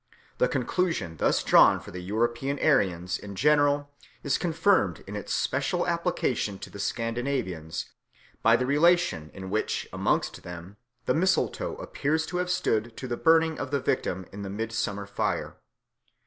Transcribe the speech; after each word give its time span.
The 0.39 0.47
conclusion 0.47 1.17
thus 1.17 1.43
drawn 1.43 1.79
for 1.79 1.91
the 1.91 2.01
European 2.01 2.57
Aryans 2.57 3.19
in 3.19 3.35
general 3.35 3.91
is 4.23 4.39
confirmed 4.39 5.03
in 5.05 5.15
its 5.15 5.31
special 5.31 5.85
application 5.85 6.57
to 6.57 6.71
the 6.71 6.79
Scandinavians 6.79 7.85
by 8.41 8.55
the 8.55 8.65
relation 8.65 9.29
in 9.31 9.51
which 9.51 9.87
amongst 9.93 10.41
them 10.41 10.77
the 11.05 11.13
mistletoe 11.13 11.75
appears 11.75 12.25
to 12.25 12.37
have 12.37 12.49
stood 12.49 12.97
to 12.97 13.07
the 13.07 13.15
burning 13.15 13.59
of 13.59 13.69
the 13.69 13.79
victim 13.79 14.25
in 14.31 14.41
the 14.41 14.49
midsummer 14.49 15.05
fire. 15.05 15.57